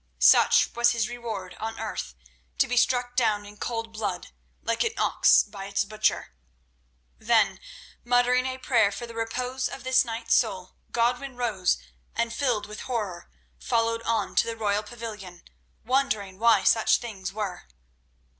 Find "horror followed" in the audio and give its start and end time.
12.89-14.01